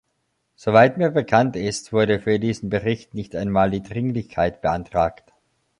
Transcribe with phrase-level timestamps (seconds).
[0.55, 5.31] Soweit mir bekannt ist, wurde für diesen Bericht nicht einmal die Dringlichkeit beantragt.